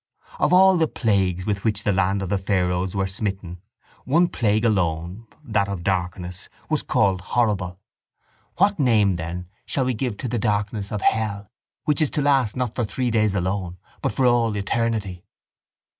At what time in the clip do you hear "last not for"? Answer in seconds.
12.23-12.83